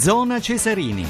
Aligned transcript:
Zona 0.00 0.40
Cesarini. 0.40 1.06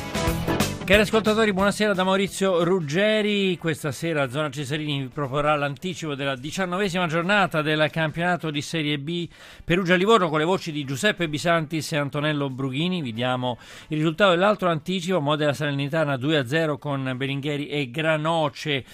Cari 0.84 1.02
ascoltatori, 1.02 1.52
buonasera 1.52 1.94
da 1.94 2.02
Maurizio 2.02 2.64
Ruggeri. 2.64 3.56
Questa 3.56 3.92
sera 3.92 4.28
Zona 4.28 4.50
Cesarini 4.50 5.02
vi 5.02 5.06
proporrà 5.06 5.54
l'anticipo 5.54 6.16
della 6.16 6.34
diciannovesima 6.34 7.06
giornata 7.06 7.62
del 7.62 7.88
campionato 7.92 8.50
di 8.50 8.60
Serie 8.60 8.98
B 8.98 9.28
Perugia-Livorno 9.62 10.28
con 10.28 10.40
le 10.40 10.44
voci 10.44 10.72
di 10.72 10.82
Giuseppe 10.82 11.28
Bisantis 11.28 11.92
e 11.92 11.98
Antonello 11.98 12.50
Brughini. 12.50 13.00
Vi 13.00 13.12
diamo 13.12 13.58
il 13.90 13.98
risultato 13.98 14.32
dell'altro 14.32 14.68
anticipo, 14.68 15.20
Modena 15.20 15.52
Salernitana 15.52 16.16
2-0 16.16 16.76
con 16.76 17.12
Beringhieri 17.16 17.68
e 17.68 17.92
Granoce. 17.92 18.84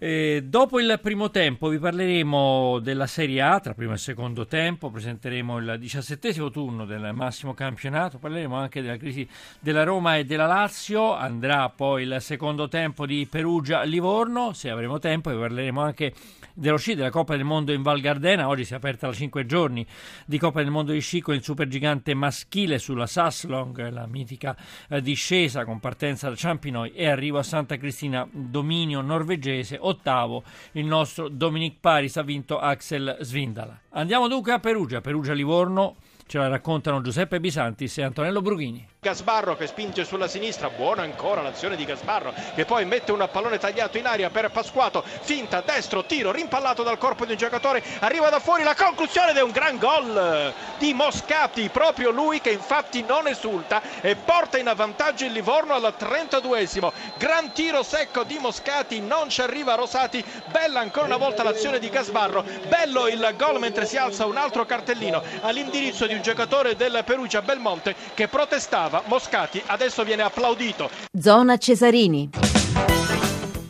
Eh, 0.00 0.44
dopo 0.44 0.78
il 0.78 0.96
primo 1.02 1.28
tempo 1.28 1.66
vi 1.66 1.80
parleremo 1.80 2.78
della 2.78 3.08
Serie 3.08 3.42
A, 3.42 3.58
tra 3.58 3.74
primo 3.74 3.94
e 3.94 3.96
secondo 3.96 4.46
tempo, 4.46 4.90
presenteremo 4.90 5.58
il 5.58 5.76
diciassettesimo 5.76 6.50
turno 6.50 6.84
del 6.84 7.10
massimo 7.12 7.52
campionato, 7.52 8.18
parleremo 8.18 8.54
anche 8.54 8.80
della 8.80 8.96
crisi 8.96 9.28
della 9.58 9.82
Roma 9.82 10.16
e 10.16 10.24
della 10.24 10.46
Lazio, 10.46 11.16
andrà 11.16 11.68
poi 11.70 12.04
il 12.04 12.18
secondo 12.20 12.68
tempo 12.68 13.06
di 13.06 13.26
Perugia-Livorno, 13.28 14.52
se 14.52 14.70
avremo 14.70 15.00
tempo 15.00 15.30
vi 15.30 15.36
parleremo 15.36 15.80
anche 15.80 16.14
dello 16.58 16.76
sci 16.76 16.94
della 16.94 17.10
Coppa 17.10 17.36
del 17.36 17.44
Mondo 17.44 17.72
in 17.72 17.82
Val 17.82 18.00
Gardena. 18.00 18.48
Oggi 18.48 18.64
si 18.64 18.72
è 18.72 18.76
aperta 18.76 19.06
da 19.06 19.12
5 19.12 19.46
giorni 19.46 19.86
di 20.26 20.38
Coppa 20.38 20.60
del 20.60 20.70
Mondo 20.70 20.92
di 20.92 21.00
sci 21.00 21.20
con 21.20 21.34
il 21.34 21.42
supergigante 21.42 22.14
maschile 22.14 22.78
sulla 22.78 23.06
Sasslong, 23.06 23.88
la 23.90 24.06
mitica 24.06 24.56
eh, 24.88 25.00
discesa 25.00 25.64
con 25.64 25.78
partenza 25.78 26.28
da 26.28 26.34
Ciampinoi 26.34 26.92
e 26.92 27.08
arrivo 27.08 27.38
a 27.38 27.44
Santa 27.44 27.76
Cristina, 27.76 28.28
dominio 28.30 29.00
norvegese. 29.00 29.78
Ottavo 29.80 30.42
il 30.72 30.84
nostro 30.84 31.28
Dominic 31.28 31.76
Paris 31.80 32.16
ha 32.16 32.22
vinto 32.22 32.58
Axel 32.58 33.18
Svindala. 33.20 33.80
Andiamo 33.90 34.26
dunque 34.26 34.52
a 34.52 34.58
Perugia, 34.58 35.00
Perugia-Livorno. 35.00 35.96
Ce 36.28 36.36
la 36.36 36.48
raccontano 36.48 37.00
Giuseppe 37.00 37.40
Bisantis 37.40 37.96
e 37.96 38.02
Antonello 38.02 38.42
Brughini. 38.42 38.86
Gasbarro 39.00 39.56
che 39.56 39.66
spinge 39.66 40.04
sulla 40.04 40.28
sinistra, 40.28 40.68
buona 40.68 41.02
ancora 41.02 41.40
l'azione 41.40 41.76
di 41.76 41.86
Gasbarro 41.86 42.34
che 42.54 42.66
poi 42.66 42.84
mette 42.84 43.12
un 43.12 43.26
pallone 43.32 43.56
tagliato 43.56 43.96
in 43.96 44.04
aria 44.04 44.28
per 44.28 44.50
Pasquato, 44.50 45.02
finta, 45.20 45.62
destro, 45.64 46.04
tiro, 46.04 46.32
rimpallato 46.32 46.82
dal 46.82 46.98
corpo 46.98 47.24
di 47.24 47.30
un 47.30 47.38
giocatore, 47.38 47.82
arriva 48.00 48.28
da 48.28 48.40
fuori 48.40 48.64
la 48.64 48.74
conclusione 48.74 49.30
ed 49.30 49.36
è 49.38 49.42
un 49.42 49.52
gran 49.52 49.78
gol 49.78 50.52
di 50.78 50.92
Moscati, 50.92 51.70
proprio 51.70 52.10
lui 52.10 52.42
che 52.42 52.50
infatti 52.50 53.02
non 53.02 53.26
esulta 53.28 53.80
e 54.02 54.16
porta 54.16 54.58
in 54.58 54.66
avvantaggio 54.66 55.24
il 55.24 55.32
Livorno 55.32 55.74
al 55.74 55.94
32esimo, 55.96 56.92
gran 57.16 57.52
tiro 57.52 57.82
secco 57.82 58.24
di 58.24 58.36
Moscati, 58.38 59.00
non 59.00 59.30
ci 59.30 59.40
arriva 59.40 59.76
Rosati, 59.76 60.22
bella 60.50 60.80
ancora 60.80 61.06
una 61.06 61.16
volta 61.16 61.42
l'azione 61.42 61.78
di 61.78 61.88
Gasbarro, 61.88 62.44
bello 62.66 63.06
il 63.06 63.32
gol 63.38 63.60
mentre 63.60 63.86
si 63.86 63.96
alza 63.96 64.26
un 64.26 64.36
altro 64.36 64.66
cartellino 64.66 65.22
all'indirizzo 65.42 66.06
di 66.06 66.16
un 66.18 66.22
giocatore 66.22 66.74
del 66.74 67.02
Perugia 67.06 67.42
Belmonte 67.42 67.94
che 68.14 68.26
protestava 68.26 69.04
Moscati 69.06 69.62
adesso 69.66 70.02
viene 70.02 70.22
applaudito. 70.22 70.90
Zona 71.16 71.56
Cesarini. 71.56 72.30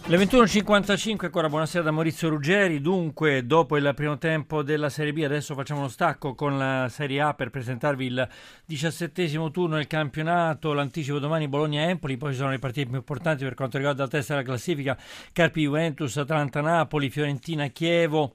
Le 0.07 0.17
21.55, 0.17 1.27
ancora 1.27 1.51
buonasera 1.51 1.85
da 1.85 1.91
Maurizio 1.91 2.31
Ruggeri. 2.31 2.81
Dunque, 2.81 3.45
dopo 3.45 3.77
il 3.77 3.93
primo 3.95 4.17
tempo 4.17 4.63
della 4.63 4.89
Serie 4.89 5.13
B, 5.13 5.21
adesso 5.23 5.53
facciamo 5.53 5.81
uno 5.81 5.91
stacco 5.91 6.35
con 6.35 6.57
la 6.57 6.89
Serie 6.89 7.21
A 7.21 7.35
per 7.35 7.51
presentarvi 7.51 8.07
il 8.07 8.29
diciassettesimo 8.65 9.51
turno 9.51 9.77
del 9.77 9.87
campionato. 9.87 10.73
L'anticipo 10.73 11.19
domani 11.19 11.49
Bologna-Empoli, 11.49 12.17
poi 12.17 12.31
ci 12.31 12.39
sono 12.39 12.49
le 12.49 12.59
partite 12.59 12.87
più 12.87 12.97
importanti 12.97 13.45
per 13.45 13.53
quanto 13.53 13.77
riguarda 13.77 14.05
la 14.05 14.09
testa 14.09 14.33
della 14.33 14.47
classifica: 14.47 14.97
Carpi-Juventus, 15.31 16.17
Atalanta-Napoli, 16.17 17.11
Fiorentina-Chievo 17.11 18.33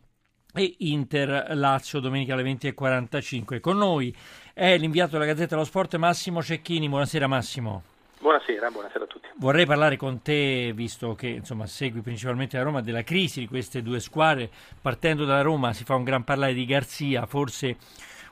e 0.56 0.76
Inter-Lazio 0.78 2.00
domenica 2.00 2.34
alle 2.34 2.44
20.45. 2.44 3.60
Con 3.60 3.78
noi 3.78 4.16
è 4.54 4.78
l'inviato 4.78 5.14
della 5.14 5.26
Gazzetta 5.26 5.56
dello 5.56 5.66
Sport 5.66 5.96
Massimo 5.96 6.42
Cecchini. 6.42 6.88
Buonasera 6.88 7.28
Massimo. 7.28 7.84
Buonasera, 8.20 8.70
buonasera 8.70 9.04
a 9.04 9.08
tutti. 9.08 9.28
Vorrei 9.36 9.66
parlare 9.66 9.98
con 9.98 10.22
te, 10.22 10.72
visto 10.74 11.16
che 11.16 11.28
insomma, 11.28 11.66
segui 11.66 12.02
principalmente 12.02 12.56
la 12.56 12.64
Roma, 12.64 12.82
della 12.82 13.04
crisi 13.04 13.42
di 13.42 13.48
queste 13.48 13.82
due 13.82 14.00
squadre. 14.00 14.50
Partendo 14.82 15.26
dalla 15.26 15.42
Roma 15.42 15.74
si 15.74 15.84
fa 15.84 15.96
un 15.96 16.04
gran 16.04 16.24
parlare 16.24 16.54
di 16.54 16.66
Garzia, 16.66 17.26
forse 17.26 17.76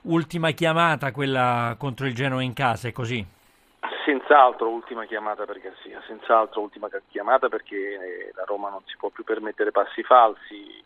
ultima 0.03 0.51
chiamata 0.51 1.11
quella 1.11 1.75
contro 1.77 2.05
il 2.05 2.13
Genoa 2.13 2.43
in 2.43 2.53
casa, 2.53 2.87
è 2.87 2.91
così? 2.91 3.25
Senz'altro 4.05 4.69
ultima 4.69 5.05
chiamata 5.05 5.45
per 5.45 5.59
Garzia, 5.59 6.01
senz'altro 6.07 6.61
ultima 6.61 6.87
chiamata 7.09 7.49
perché 7.49 7.75
eh, 7.75 8.31
la 8.33 8.43
Roma 8.45 8.69
non 8.69 8.81
si 8.85 8.95
può 8.97 9.09
più 9.09 9.23
permettere 9.23 9.71
passi 9.71 10.03
falsi, 10.03 10.81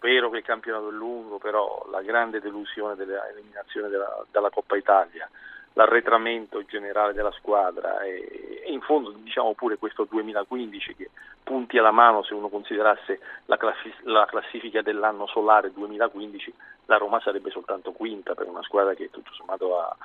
vero 0.00 0.30
che 0.30 0.38
il 0.38 0.44
campionato 0.44 0.88
è 0.88 0.92
lungo, 0.92 1.38
però 1.38 1.86
la 1.90 2.02
grande 2.02 2.40
delusione 2.40 2.96
dell'eliminazione 2.96 3.88
della, 3.88 4.24
dalla 4.30 4.50
Coppa 4.50 4.76
Italia, 4.76 5.28
l'arretramento 5.74 6.64
generale 6.64 7.12
della 7.12 7.30
squadra 7.32 8.00
e, 8.02 8.62
e, 8.64 8.72
in 8.72 8.80
fondo 8.80 9.10
diciamo 9.10 9.54
pure 9.54 9.76
questo 9.76 10.04
2015 10.08 10.96
che 10.96 11.10
punti 11.42 11.78
alla 11.78 11.92
mano 11.92 12.24
se 12.24 12.34
uno 12.34 12.48
considerasse 12.48 13.20
la, 13.46 13.56
classi, 13.56 13.92
la 14.02 14.26
classifica 14.26 14.82
dell'anno 14.82 15.26
solare 15.28 15.72
2015 15.72 16.52
la 16.86 16.96
Roma 16.96 17.20
sarebbe 17.20 17.50
soltanto 17.50 17.92
quinta 17.92 18.34
per 18.34 18.48
una 18.48 18.62
squadra 18.62 18.94
che 18.94 19.10
tutto 19.10 19.30
sommato 19.32 19.78
ha 19.78 19.96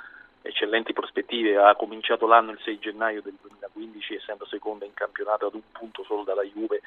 eccellenti 0.46 0.94
prospettive, 0.94 1.58
ha 1.58 1.76
cominciato 1.76 2.28
l'anno 2.28 2.52
il 2.52 2.60
6 2.64 2.80
gennaio 2.80 3.22
del 3.22 3.36
2015 3.42 4.16
essendo 4.16 4.46
seconda 4.46 4.86
in 4.86 4.94
campionato 4.94 5.48
ad 5.48 5.56
un 5.56 5.62
punto 5.72 6.04
solo 6.04 6.24
dalla 6.24 6.44
Juve, 6.44 6.82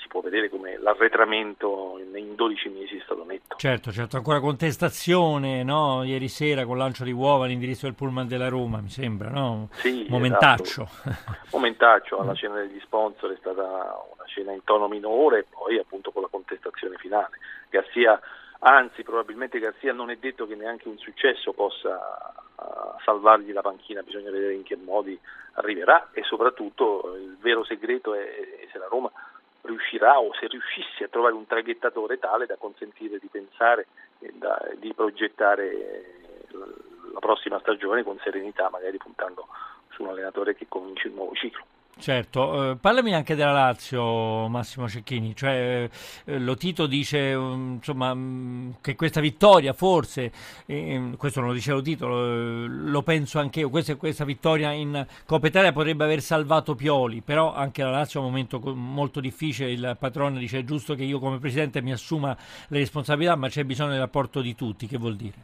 si 0.00 0.08
può 0.08 0.20
vedere 0.20 0.50
come 0.50 0.76
l'arretramento 0.78 1.98
in 2.14 2.34
12 2.34 2.68
mesi 2.68 2.96
è 2.96 3.00
stato 3.04 3.24
netto. 3.24 3.56
Certo, 3.56 3.90
certo, 3.90 4.16
ancora 4.16 4.40
contestazione, 4.40 5.62
no? 5.62 6.02
Ieri 6.04 6.28
sera 6.28 6.66
con 6.66 6.76
lancio 6.76 7.04
di 7.04 7.12
uova 7.12 7.44
all'indirizzo 7.44 7.86
del 7.86 7.94
pullman 7.94 8.26
della 8.26 8.48
Roma, 8.48 8.80
mi 8.80 8.90
sembra, 8.90 9.30
no? 9.30 9.68
Sì, 9.72 10.06
Momentaccio. 10.08 10.82
Esatto. 10.82 11.36
Momentaccio, 11.56 12.18
alla 12.18 12.34
cena 12.34 12.56
degli 12.56 12.80
sponsor 12.80 13.32
è 13.32 13.36
stata 13.38 13.62
una 13.62 14.26
cena 14.26 14.52
in 14.52 14.62
tono 14.64 14.88
minore 14.88 15.40
e 15.40 15.46
poi 15.48 15.78
appunto 15.78 16.10
con 16.10 16.22
la 16.22 16.28
contestazione 16.28 16.96
finale. 16.96 17.38
Garzia, 17.70 18.20
anzi 18.58 19.02
probabilmente 19.02 19.58
Garzia 19.58 19.92
non 19.92 20.10
è 20.10 20.16
detto 20.16 20.46
che 20.46 20.54
neanche 20.54 20.88
un 20.88 20.98
successo 20.98 21.52
possa 21.52 21.98
salvargli 23.04 23.52
la 23.52 23.62
panchina, 23.62 24.02
bisogna 24.02 24.30
vedere 24.30 24.54
in 24.54 24.62
che 24.62 24.76
modi 24.76 25.18
arriverà 25.54 26.08
e 26.12 26.22
soprattutto 26.22 27.14
il 27.16 27.36
vero 27.40 27.64
segreto 27.64 28.14
è 28.14 28.68
se 28.70 28.78
la 28.78 28.86
Roma 28.88 29.10
riuscirà 29.62 30.18
o 30.20 30.32
se 30.34 30.46
riuscisse 30.46 31.04
a 31.04 31.08
trovare 31.08 31.34
un 31.34 31.46
traghettatore 31.46 32.18
tale 32.18 32.46
da 32.46 32.56
consentire 32.56 33.18
di 33.18 33.28
pensare 33.28 33.86
e 34.18 34.32
da, 34.34 34.60
di 34.76 34.92
progettare 34.92 36.22
la 37.12 37.20
prossima 37.20 37.58
stagione 37.60 38.02
con 38.02 38.18
serenità, 38.22 38.68
magari 38.70 38.98
puntando 38.98 39.46
su 39.90 40.02
un 40.02 40.08
allenatore 40.08 40.54
che 40.54 40.66
cominci 40.68 41.08
un 41.08 41.14
nuovo 41.14 41.34
ciclo. 41.34 41.64
Certo, 41.96 42.72
eh, 42.72 42.76
parlami 42.76 43.14
anche 43.14 43.36
della 43.36 43.52
Lazio, 43.52 44.48
Massimo 44.48 44.88
Cecchini, 44.88 45.34
cioè, 45.34 45.88
eh, 46.24 46.38
lo 46.38 46.56
Tito 46.56 46.86
dice 46.86 47.32
um, 47.34 47.74
insomma, 47.74 48.10
um, 48.10 48.74
che 48.80 48.96
questa 48.96 49.20
vittoria 49.20 49.72
forse, 49.72 50.32
eh, 50.66 51.12
questo 51.16 51.38
non 51.38 51.50
lo 51.50 51.54
dice 51.54 51.70
lo 51.70 51.80
Tito, 51.80 52.08
lo, 52.08 53.02
penso 53.02 53.38
anche 53.38 53.60
io, 53.60 53.70
questa, 53.70 53.94
questa, 53.94 54.24
vittoria 54.24 54.72
in 54.72 55.06
Coppa 55.24 55.46
Italia 55.46 55.72
potrebbe 55.72 56.04
aver 56.04 56.20
salvato 56.20 56.74
Pioli, 56.74 57.22
però 57.22 57.54
anche 57.54 57.82
la 57.82 57.90
Lazio 57.90 58.20
è 58.20 58.24
un 58.24 58.28
momento 58.30 58.58
molto 58.58 59.20
difficile, 59.20 59.70
il 59.70 59.96
patrono 59.98 60.36
dice 60.38 60.58
è 60.58 60.64
giusto 60.64 60.94
che 60.94 61.04
io 61.04 61.20
come 61.20 61.38
presidente 61.38 61.80
mi 61.80 61.92
assuma 61.92 62.36
le 62.68 62.78
responsabilità, 62.78 63.36
ma 63.36 63.48
c'è 63.48 63.62
bisogno 63.62 63.92
dell'apporto 63.92 64.40
di 64.40 64.54
tutti, 64.56 64.88
che 64.88 64.98
vuol 64.98 65.14
dire? 65.14 65.36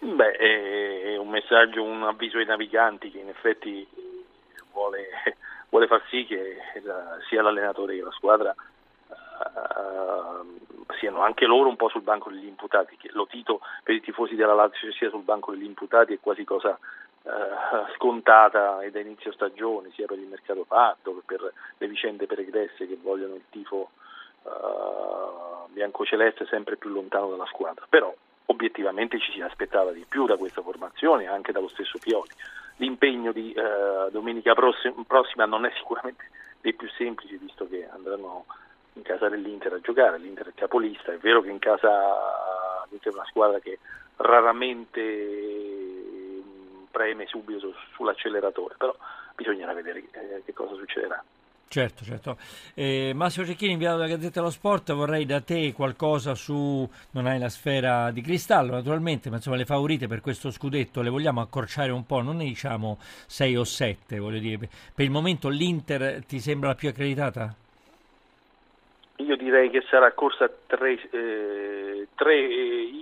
Beh, 0.00 0.32
è 0.32 1.16
un 1.16 1.28
messaggio, 1.28 1.82
un 1.82 2.02
avviso 2.02 2.38
ai 2.38 2.46
naviganti 2.46 3.10
che 3.10 3.18
in 3.18 3.28
effetti 3.28 3.86
vuole 4.72 5.06
vuole 5.70 5.86
far 5.86 6.02
sì 6.08 6.24
che 6.24 6.56
la, 6.82 7.16
sia 7.28 7.42
l'allenatore 7.42 7.96
che 7.96 8.02
la 8.02 8.10
squadra 8.10 8.54
uh, 9.08 10.58
siano 10.98 11.22
anche 11.22 11.46
loro 11.46 11.68
un 11.68 11.76
po' 11.76 11.88
sul 11.88 12.02
banco 12.02 12.30
degli 12.30 12.46
imputati, 12.46 12.96
che 12.96 13.08
lo 13.12 13.26
Tito 13.26 13.60
per 13.82 13.94
i 13.94 14.00
tifosi 14.00 14.34
della 14.34 14.54
Lazio 14.54 14.92
sia 14.92 15.08
sul 15.08 15.22
banco 15.22 15.52
degli 15.52 15.64
imputati 15.64 16.12
è 16.12 16.20
quasi 16.20 16.44
cosa 16.44 16.78
uh, 17.22 17.30
scontata 17.94 18.82
e 18.82 18.90
da 18.90 19.00
inizio 19.00 19.32
stagione, 19.32 19.90
sia 19.92 20.06
per 20.06 20.18
il 20.18 20.26
mercato 20.26 20.64
fatto 20.64 21.14
che 21.14 21.22
per 21.24 21.52
le 21.78 21.88
vicende 21.88 22.26
pregresse 22.26 22.86
che 22.86 22.98
vogliono 23.00 23.36
il 23.36 23.44
tifo 23.48 23.90
uh, 24.42 25.70
biancoceleste 25.72 26.46
sempre 26.46 26.76
più 26.76 26.90
lontano 26.90 27.30
dalla 27.30 27.46
squadra. 27.46 27.86
Però 27.88 28.12
obiettivamente 28.46 29.20
ci 29.20 29.32
si 29.32 29.40
aspettava 29.40 29.92
di 29.92 30.04
più 30.06 30.26
da 30.26 30.36
questa 30.36 30.60
formazione, 30.60 31.28
anche 31.28 31.52
dallo 31.52 31.68
stesso 31.68 31.98
Pioli 31.98 32.30
l'impegno 32.80 33.30
di 33.30 33.52
eh, 33.52 34.10
domenica 34.10 34.54
prossima 34.54 35.44
non 35.44 35.66
è 35.66 35.72
sicuramente 35.76 36.30
dei 36.60 36.74
più 36.74 36.88
semplici 36.96 37.36
visto 37.36 37.68
che 37.68 37.86
andranno 37.88 38.46
in 38.94 39.02
casa 39.02 39.28
dell'Inter 39.28 39.74
a 39.74 39.80
giocare, 39.80 40.18
l'Inter 40.18 40.48
è 40.48 40.54
capolista, 40.54 41.12
è 41.12 41.18
vero 41.18 41.42
che 41.42 41.50
in 41.50 41.58
casa 41.58 41.88
l'Inter 42.88 43.12
è 43.12 43.14
una 43.14 43.26
squadra 43.26 43.60
che 43.60 43.78
raramente 44.16 45.68
preme 46.90 47.26
subito 47.26 47.72
sull'acceleratore, 47.94 48.74
però 48.76 48.94
bisognerà 49.34 49.72
vedere 49.72 50.02
eh, 50.10 50.42
che 50.44 50.52
cosa 50.52 50.74
succederà. 50.74 51.22
Certo, 51.72 52.04
certo. 52.04 52.36
Eh, 52.74 53.12
Massimo 53.14 53.46
Cecchini, 53.46 53.74
inviato 53.74 53.98
dalla 53.98 54.08
Gazzetta 54.08 54.40
dello 54.40 54.50
Sport, 54.50 54.92
vorrei 54.92 55.24
da 55.24 55.40
te 55.40 55.72
qualcosa 55.72 56.34
su, 56.34 56.88
non 57.12 57.26
hai 57.26 57.38
la 57.38 57.48
sfera 57.48 58.10
di 58.10 58.22
cristallo 58.22 58.72
naturalmente, 58.72 59.30
ma 59.30 59.36
insomma 59.36 59.54
le 59.54 59.64
favorite 59.64 60.08
per 60.08 60.20
questo 60.20 60.50
scudetto 60.50 61.00
le 61.00 61.10
vogliamo 61.10 61.40
accorciare 61.40 61.92
un 61.92 62.04
po', 62.06 62.22
non 62.22 62.38
ne 62.38 62.44
diciamo 62.44 62.98
6 63.28 63.56
o 63.56 63.62
7, 63.62 64.18
voglio 64.18 64.40
dire. 64.40 64.68
Per 64.92 65.04
il 65.04 65.12
momento 65.12 65.48
l'Inter 65.48 66.24
ti 66.26 66.40
sembra 66.40 66.70
la 66.70 66.74
più 66.74 66.88
accreditata? 66.88 67.54
Io 69.20 69.36
direi 69.36 69.70
che 69.70 69.82
sarà 69.88 70.12
corsa 70.12 70.50
3 70.66 71.10
eh, 71.10 72.06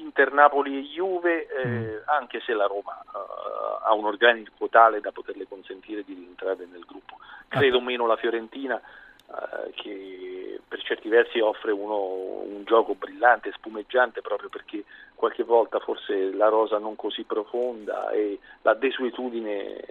Inter, 0.00 0.32
Napoli 0.32 0.78
e 0.78 0.82
Juve, 0.82 1.46
eh, 1.46 1.66
mm. 1.66 1.96
anche 2.06 2.40
se 2.40 2.52
la 2.52 2.66
Roma 2.66 3.00
uh, 3.12 3.84
ha 3.84 3.92
un 3.94 4.04
organico 4.04 4.68
tale 4.68 5.00
da 5.00 5.12
poterle 5.12 5.46
consentire 5.48 6.02
di 6.04 6.14
rientrare 6.14 6.66
nel 6.70 6.84
gruppo 6.86 7.18
credo 7.48 7.80
meno 7.80 8.06
la 8.06 8.16
Fiorentina 8.16 8.76
eh, 8.76 9.70
che 9.74 10.60
per 10.68 10.82
certi 10.82 11.08
versi 11.08 11.40
offre 11.40 11.72
uno, 11.72 12.42
un 12.42 12.62
gioco 12.64 12.94
brillante, 12.94 13.52
spumeggiante 13.52 14.20
proprio 14.20 14.50
perché 14.50 14.84
qualche 15.14 15.42
volta 15.42 15.78
forse 15.80 16.32
la 16.34 16.48
rosa 16.48 16.78
non 16.78 16.94
così 16.94 17.24
profonda 17.24 18.10
e 18.10 18.38
la 18.62 18.74
desuetudine 18.74 19.82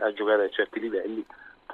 a 0.00 0.12
giocare 0.12 0.44
a 0.44 0.50
certi 0.50 0.80
livelli 0.80 1.24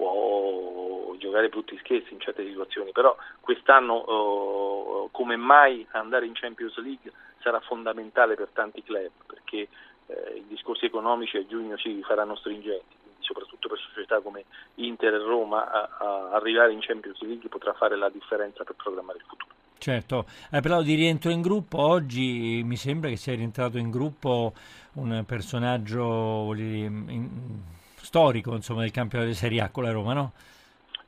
può 0.01 1.15
giocare 1.19 1.51
brutti 1.51 1.77
scherzi 1.79 2.15
in 2.15 2.21
certe 2.21 2.47
situazioni, 2.47 2.91
però 2.93 3.15
quest'anno 3.41 4.05
eh, 4.07 5.09
come 5.11 5.37
mai 5.37 5.87
andare 5.91 6.25
in 6.25 6.33
Champions 6.33 6.77
League 6.79 7.13
sarà 7.43 7.61
fondamentale 7.61 8.35
per 8.35 8.49
tanti 8.53 8.83
club 8.83 9.11
perché 9.27 9.69
eh, 10.07 10.37
i 10.37 10.45
discorsi 10.49 10.87
economici 10.87 11.37
a 11.37 11.47
giugno 11.47 11.77
si 11.77 12.03
faranno 12.03 12.35
stringenti 12.37 12.99
soprattutto 13.19 13.69
per 13.69 13.79
società 13.79 14.21
come 14.21 14.45
Inter 14.77 15.15
e 15.15 15.19
Roma, 15.19 15.71
a, 15.71 15.89
a 15.99 16.31
arrivare 16.33 16.73
in 16.73 16.81
Champions 16.81 17.21
League 17.21 17.49
potrà 17.49 17.75
fare 17.75 17.97
la 17.97 18.09
differenza 18.09 18.65
per 18.65 18.75
programmare 18.75 19.19
il 19.19 19.25
futuro. 19.25 19.55
Certo, 19.79 20.27
hai 20.51 20.61
parlato 20.61 20.83
di 20.83 20.95
rientro 20.95 21.31
in 21.31 21.41
gruppo, 21.41 21.79
oggi 21.79 22.63
mi 22.65 22.77
sembra 22.77 23.09
che 23.09 23.17
sia 23.17 23.35
rientrato 23.35 23.79
in 23.79 23.91
gruppo 23.91 24.53
un 24.95 25.23
personaggio 25.27 26.53
in, 26.57 27.63
storico 28.03 28.55
insomma, 28.55 28.83
del 28.83 28.91
campionato 28.91 29.31
di 29.31 29.37
Serie 29.37 29.61
A 29.61 29.71
con 29.71 29.85
la 29.85 29.93
Roma, 29.93 30.13
no? 30.13 30.33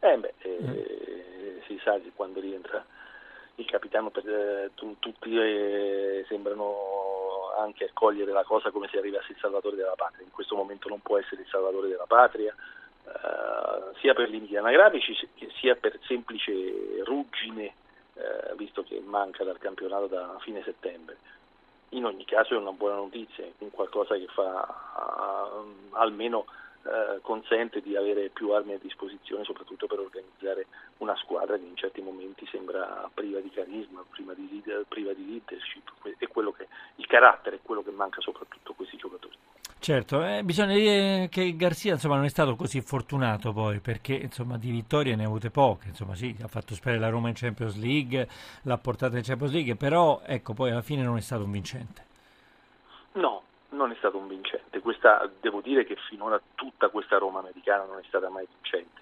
Eh 0.00 0.16
beh, 0.16 0.34
eh, 0.38 0.58
eh. 0.60 1.62
si 1.66 1.78
sa 1.82 1.98
che 2.00 2.12
quando 2.14 2.40
rientra 2.40 2.84
il 3.56 3.66
capitano 3.66 4.10
per, 4.10 4.28
eh, 4.28 4.70
tutti 4.74 5.36
eh, 5.36 6.24
sembrano 6.28 7.52
anche 7.58 7.84
accogliere 7.84 8.32
la 8.32 8.44
cosa 8.44 8.70
come 8.70 8.88
se 8.88 8.98
arrivasse 8.98 9.32
il 9.32 9.38
salvatore 9.38 9.76
della 9.76 9.94
patria. 9.96 10.24
In 10.24 10.32
questo 10.32 10.56
momento 10.56 10.88
non 10.88 11.00
può 11.00 11.18
essere 11.18 11.42
il 11.42 11.48
salvatore 11.48 11.88
della 11.88 12.06
patria, 12.06 12.54
eh, 13.04 13.98
sia 14.00 14.14
per 14.14 14.28
limiti 14.28 14.56
anagrafici 14.56 15.14
sia 15.58 15.76
per 15.76 15.98
semplice 16.02 16.52
ruggine, 17.04 17.74
eh, 18.14 18.54
visto 18.56 18.82
che 18.82 19.00
manca 19.04 19.44
dal 19.44 19.58
campionato 19.58 20.06
da 20.06 20.36
fine 20.40 20.62
settembre. 20.64 21.16
In 21.90 22.06
ogni 22.06 22.24
caso 22.24 22.54
è 22.54 22.56
una 22.56 22.72
buona 22.72 22.96
notizia, 22.96 23.44
un 23.58 23.70
qualcosa 23.70 24.16
che 24.16 24.26
fa 24.28 24.66
almeno 25.90 26.46
eh, 26.84 27.20
consente 27.22 27.80
di 27.80 27.96
avere 27.96 28.28
più 28.30 28.50
armi 28.50 28.74
a 28.74 28.78
disposizione, 28.78 29.44
soprattutto 29.44 29.86
per 29.86 30.00
organizzare 30.00 30.66
una 30.98 31.16
squadra 31.16 31.56
che 31.56 31.64
in 31.64 31.76
certi 31.76 32.00
momenti 32.00 32.46
sembra 32.50 33.08
priva 33.14 33.40
di 33.40 33.50
carisma, 33.50 34.04
priva 34.10 34.34
di, 34.34 34.48
leader, 34.50 34.84
priva 34.88 35.12
di 35.12 35.24
leadership, 35.26 35.90
è 36.18 36.26
quello 36.28 36.52
che, 36.52 36.66
il 36.96 37.06
carattere 37.06 37.56
è 37.56 37.60
quello 37.62 37.82
che 37.82 37.90
manca 37.90 38.20
soprattutto 38.20 38.72
a 38.72 38.74
questi 38.74 38.96
giocatori. 38.96 39.36
Certo, 39.78 40.24
eh, 40.24 40.44
bisogna 40.44 40.74
dire 40.74 41.28
che 41.28 41.56
Garzia 41.56 41.94
insomma, 41.94 42.14
non 42.14 42.24
è 42.24 42.28
stato 42.28 42.54
così 42.54 42.80
fortunato 42.80 43.52
poi 43.52 43.80
perché 43.80 44.14
insomma, 44.14 44.56
di 44.56 44.70
vittorie 44.70 45.16
ne 45.16 45.24
ha 45.24 45.26
avute 45.26 45.50
poche, 45.50 45.88
insomma, 45.88 46.14
sì, 46.14 46.36
ha 46.40 46.46
fatto 46.46 46.74
sperare 46.74 47.00
la 47.00 47.08
Roma 47.08 47.28
in 47.28 47.34
Champions 47.34 47.76
League, 47.76 48.28
l'ha 48.62 48.78
portata 48.78 49.16
in 49.16 49.24
Champions 49.24 49.52
League, 49.52 49.74
però 49.74 50.20
ecco, 50.24 50.52
poi 50.52 50.70
alla 50.70 50.82
fine 50.82 51.02
non 51.02 51.16
è 51.16 51.20
stato 51.20 51.42
un 51.42 51.50
vincente. 51.50 52.06
No, 53.14 53.42
non 53.72 53.90
è 53.90 53.94
stato 53.96 54.16
un 54.16 54.28
vincente. 54.28 54.80
Questa, 54.80 55.30
devo 55.40 55.60
dire 55.60 55.84
che 55.84 55.96
finora 56.08 56.40
tutta 56.54 56.88
questa 56.88 57.18
Roma 57.18 57.40
americana 57.40 57.84
non 57.84 57.98
è 57.98 58.04
stata 58.06 58.28
mai 58.28 58.46
vincente. 58.50 59.00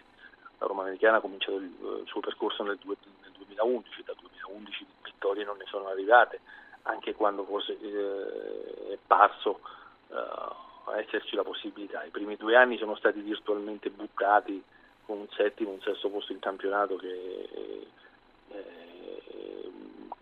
La 0.59 0.67
Roma 0.67 0.83
americana 0.83 1.19
ha 1.19 1.21
cominciato 1.21 1.57
il, 1.57 1.73
il 2.03 2.07
suo 2.07 2.21
percorso 2.21 2.63
nel, 2.63 2.79
nel, 2.85 3.33
2011, 3.37 4.03
dal 4.05 4.17
2011 4.21 4.87
vittorie 5.03 5.45
non 5.45 5.57
ne 5.57 5.65
sono 5.67 5.89
arrivate, 5.89 6.41
anche 6.83 7.15
quando 7.15 7.45
forse 7.45 7.79
eh, 7.79 8.93
è 8.93 8.99
parso 9.07 9.61
eh, 10.09 10.99
esserci 11.01 11.37
la 11.37 11.43
possibilità. 11.43 12.05
I 12.05 12.11
primi 12.11 12.37
due 12.37 12.57
anni 12.57 12.79
sono 12.79 12.97
stati 12.97 13.21
virtualmente 13.21 13.91
buttati 13.91 14.63
con 15.05 15.19
un 15.19 15.29
settimo, 15.31 15.71
un 15.71 15.81
sesto 15.81 16.09
posto 16.09 16.33
in 16.33 16.39
campionato 16.39 16.97
che 16.97 17.49
eh, 18.49 19.71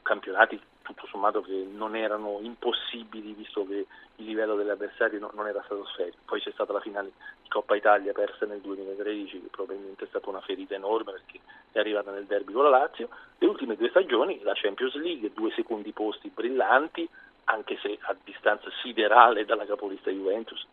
campionati 0.03 0.61
tutto 0.89 1.07
sommato 1.07 1.43
che 1.43 1.67
non 1.71 1.95
erano 1.95 2.39
impossibili 2.41 3.35
visto 3.35 3.67
che 3.67 3.87
il 4.17 4.25
livello 4.25 4.57
degli 4.57 4.71
avversari 4.71 5.19
no, 5.19 5.31
non 5.35 5.47
era 5.47 5.63
stato 5.65 5.85
sferico. 5.85 6.17
Poi 6.25 6.41
c'è 6.41 6.51
stata 6.53 6.73
la 6.73 6.81
finale 6.81 7.13
di 7.43 7.49
Coppa 7.51 7.77
Italia 7.77 8.15
persa 8.15 8.47
nel 8.47 8.61
2013 8.61 9.43
che 9.43 9.49
probabilmente 9.51 10.05
è 10.05 10.09
stata 10.09 10.31
una 10.31 10.41
ferita 10.41 10.75
enorme 10.75 11.13
perché 11.13 11.41
è 11.73 11.79
arrivata 11.79 12.11
nel 12.11 12.25
derby 12.25 12.53
con 12.53 12.65
la 12.65 12.71
Lazio. 12.71 13.11
Le 13.37 13.47
ultime 13.47 13.77
due 13.77 13.91
stagioni 13.91 14.41
la 14.43 14.55
Champions 14.55 14.95
League, 14.95 15.31
due 15.35 15.53
secondi 15.53 15.93
posti 15.93 16.31
brillanti, 16.31 17.07
anche 17.45 17.79
se 17.83 17.99
a 18.01 18.17
distanza 18.25 18.71
siderale 18.83 19.45
dalla 19.45 19.67
capolista 19.67 20.11
Juventus, 20.11 20.67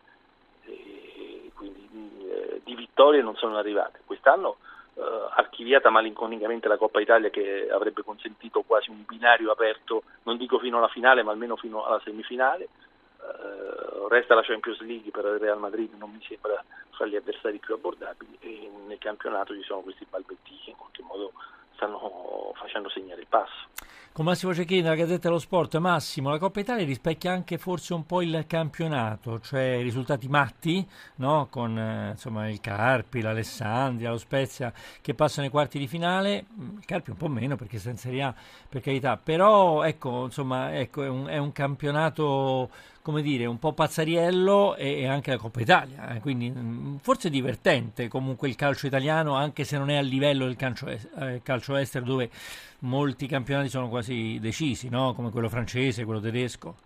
e 0.63 1.51
quindi 1.55 1.89
eh, 2.29 2.61
di 2.63 2.73
vittorie 2.73 3.21
non 3.21 3.35
sono 3.35 3.57
arrivate. 3.57 3.99
Quest'anno 4.05 4.57
archiviata 5.35 5.89
malinconicamente 5.89 6.67
la 6.67 6.77
Coppa 6.77 7.01
Italia 7.01 7.29
che 7.29 7.67
avrebbe 7.69 8.03
consentito 8.03 8.61
quasi 8.61 8.89
un 8.89 9.03
binario 9.05 9.51
aperto, 9.51 10.03
non 10.23 10.37
dico 10.37 10.59
fino 10.59 10.77
alla 10.77 10.87
finale, 10.87 11.23
ma 11.23 11.31
almeno 11.31 11.55
fino 11.55 11.85
alla 11.85 12.01
semifinale. 12.03 12.63
Eh, 12.63 14.07
resta 14.09 14.35
la 14.35 14.43
Champions 14.43 14.79
League 14.81 15.11
per 15.11 15.25
il 15.25 15.39
Real 15.39 15.59
Madrid, 15.59 15.93
non 15.97 16.11
mi 16.11 16.23
sembra 16.27 16.63
fra 16.91 17.05
gli 17.05 17.15
avversari 17.15 17.57
più 17.57 17.73
abbordabili 17.73 18.37
e 18.39 18.71
nel 18.87 18.97
campionato 18.97 19.53
ci 19.53 19.63
sono 19.63 19.81
questi 19.81 20.05
balbetti 20.09 20.57
che 20.63 20.69
in 20.69 20.77
qualche 20.77 21.01
modo 21.03 21.33
stanno 21.75 22.51
facendo 22.55 22.89
segnare 22.89 23.21
il 23.21 23.27
passo. 23.27 23.67
Con 24.15 24.23
Massimo 24.23 24.53
Cecchini 24.53 24.81
della 24.81 24.95
Gazzetta 24.95 25.27
dello 25.27 25.39
Sport, 25.39 25.75
Massimo, 25.75 26.29
la 26.29 26.37
Coppa 26.37 26.61
Italia 26.61 26.85
rispecchia 26.85 27.33
anche 27.33 27.57
forse 27.57 27.93
un 27.93 28.05
po' 28.05 28.21
il 28.21 28.45
campionato, 28.47 29.41
cioè 29.41 29.81
risultati 29.81 30.29
matti, 30.29 30.87
no? 31.15 31.47
con 31.51 31.77
eh, 31.77 32.11
insomma, 32.11 32.47
il 32.49 32.61
Carpi, 32.61 33.19
l'Alessandria, 33.19 34.11
lo 34.11 34.17
Spezia 34.17 34.71
che 35.01 35.13
passano 35.13 35.47
ai 35.47 35.51
quarti 35.51 35.77
di 35.77 35.87
finale, 35.87 36.45
mm, 36.49 36.77
il 36.77 36.85
Carpi 36.85 37.09
un 37.09 37.17
po' 37.17 37.27
meno 37.27 37.57
perché 37.57 37.77
sta 37.77 37.89
in 37.89 37.97
Serie 37.97 38.23
A, 38.23 38.33
per 38.69 38.79
carità, 38.79 39.17
però 39.17 39.83
ecco, 39.83 40.23
insomma, 40.23 40.73
ecco, 40.73 41.03
è, 41.03 41.09
un, 41.09 41.27
è 41.27 41.37
un 41.37 41.51
campionato 41.51 42.69
come 43.05 43.21
dire, 43.21 43.45
un 43.45 43.59
po' 43.59 43.71
pazzariello 43.71 44.75
e, 44.75 45.01
e 45.01 45.07
anche 45.07 45.29
la 45.29 45.37
Coppa 45.37 45.59
Italia, 45.59 46.15
eh, 46.15 46.21
quindi 46.21 46.49
mh, 46.49 46.59
mm, 46.59 46.95
forse 46.95 47.29
divertente 47.29 48.07
comunque 48.07 48.47
il 48.47 48.55
calcio 48.55 48.87
italiano, 48.87 49.35
anche 49.35 49.63
se 49.63 49.77
non 49.77 49.91
è 49.91 49.97
a 49.97 50.01
livello 50.01 50.45
del 50.45 50.55
calcio, 50.55 50.87
eh, 50.87 51.39
calcio 51.43 51.75
estero 51.75 52.03
dove 52.03 52.31
molti 52.79 53.27
campionati 53.27 53.69
sono 53.69 53.89
quasi 53.89 54.39
decisi, 54.41 54.89
no? 54.89 55.13
come 55.13 55.29
quello 55.29 55.49
francese, 55.49 56.03
quello 56.03 56.19
tedesco. 56.19 56.77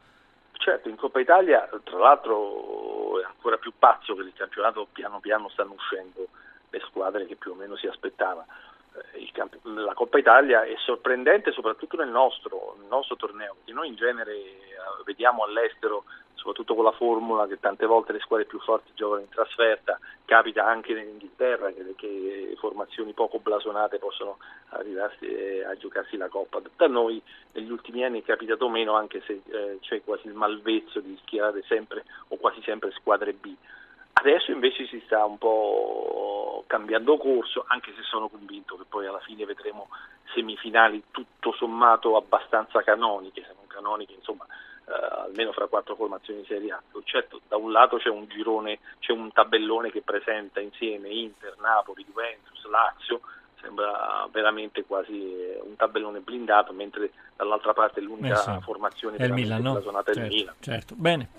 Certo, 0.58 0.90
in 0.90 0.98
Coppa 0.98 1.22
Italia 1.22 1.70
tra 1.86 1.98
l'altro 1.98 3.22
è 3.22 3.24
ancora 3.24 3.56
più 3.56 3.72
pazzo 3.80 4.14
che 4.14 4.24
il 4.24 4.34
campionato 4.36 4.90
piano 4.92 5.22
piano 5.22 5.48
stanno 5.48 5.72
uscendo 5.72 6.28
le 6.70 6.82
squadre 6.82 7.28
che 7.28 7.38
più 7.38 7.52
o 7.52 7.56
meno 7.56 7.78
si 7.78 7.88
aspettava. 7.88 8.46
Eh, 9.14 9.30
camp- 9.32 9.64
la 9.64 9.94
Coppa 9.94 10.18
Italia 10.18 10.64
è 10.64 10.76
sorprendente 10.80 11.54
soprattutto 11.54 11.96
nel 11.96 12.10
nostro, 12.10 12.76
nel 12.78 12.90
nostro 12.90 13.16
torneo, 13.16 13.54
perché 13.54 13.72
noi 13.72 13.88
in 13.88 13.96
genere 13.96 14.34
vediamo 15.04 15.44
all'estero, 15.44 16.04
soprattutto 16.36 16.76
con 16.76 16.84
la 16.84 16.92
formula 16.92 17.48
che 17.48 17.60
tante 17.60 17.86
volte 17.86 18.14
le 18.14 18.20
squadre 18.20 18.46
più 18.46 18.60
forti 18.60 18.92
giocano 18.94 19.22
in 19.22 19.30
trasferta, 19.30 20.00
capita 20.26 20.66
anche 20.66 20.94
in 20.94 21.10
Inghilterra 21.10 21.72
che, 21.72 21.94
che 21.96 22.56
formazioni 22.58 23.14
poco 23.14 23.40
blasonate 23.40 24.00
possono 24.00 24.38
arrivarsi 24.70 25.26
eh, 25.26 25.66
a 25.66 25.76
giocarsi 25.76 26.18
la 26.18 26.28
Coppa. 26.28 26.62
Da 26.76 26.88
noi 26.88 27.22
negli 27.54 27.72
ultimi 27.72 28.04
anni 28.04 28.22
è 28.22 28.26
capitato 28.26 28.70
meno 28.70 28.94
anche 28.94 29.22
se 29.26 29.42
eh, 29.50 29.78
c'è 29.82 30.02
quasi 30.04 30.28
il 30.28 30.34
malvezzo 30.34 31.00
di 31.00 31.18
schierare 31.24 31.64
sempre 31.68 32.06
o 32.30 32.38
quasi 32.38 32.62
sempre 32.62 32.92
squadre 32.92 33.34
B. 33.34 33.54
Adesso 34.14 34.52
invece 34.52 34.86
si 34.88 35.02
sta 35.06 35.24
un 35.24 35.38
po' 35.38 36.64
cambiando 36.68 37.18
corso, 37.18 37.64
anche 37.68 37.94
se 37.96 38.02
sono 38.04 38.28
convinto 38.28 38.76
che 38.76 38.84
poi 38.88 39.06
alla 39.06 39.22
fine 39.22 39.46
vedremo 39.46 39.88
semifinali 40.34 41.04
tutto 41.10 41.54
sommato 41.54 42.18
abbastanza 42.18 42.84
canoniche, 42.84 43.42
se 43.42 43.54
non 43.56 43.68
canoniche, 43.68 44.14
insomma, 44.14 44.46
almeno 44.90 45.52
fra 45.52 45.68
quattro 45.68 45.96
formazioni 45.96 46.42
di 46.42 46.48
Serie 46.48 46.72
A. 46.72 46.82
Certo, 47.04 47.42
da 47.48 47.58
un 47.58 47.72
lato 47.72 47.98
c'è 47.98 48.10
un 48.10 48.28
girone, 48.28 48.80
c'è 49.00 49.12
un 49.12 49.32
tabellone 49.32 49.92
che 49.92 50.02
presenta 50.02 50.60
insieme 50.60 51.10
Inter, 51.10 51.56
Napoli, 51.60 52.06
Juventus, 52.06 52.66
Lazio, 52.66 53.22
sembra 53.62 54.28
veramente 54.32 54.84
quasi 54.86 55.14
eh, 55.14 55.62
un 55.64 55.76
tabellone 55.76 56.20
blindato, 56.20 56.74
mentre 56.74 57.12
dall'altra 57.36 57.74
parte 57.74 58.02
l'unica 58.02 58.40
eh 58.40 58.56
sì. 58.58 58.62
formazione 58.62 59.18
è 59.18 59.24
il 59.24 59.34
Milan, 59.34 59.62
no? 59.62 59.82
certo, 59.82 60.12
è 60.12 60.24
il 60.24 60.28
Milan. 60.28 60.54
Certo, 60.60 60.96
bene. 60.98 61.30